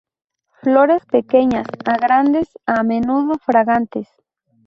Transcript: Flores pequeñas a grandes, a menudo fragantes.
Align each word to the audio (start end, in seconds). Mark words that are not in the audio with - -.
Flores 0.61 1.05
pequeñas 1.05 1.67
a 1.85 1.95
grandes, 1.99 2.49
a 2.65 2.81
menudo 2.81 3.37
fragantes. 3.37 4.07